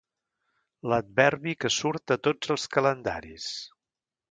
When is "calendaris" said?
2.79-3.49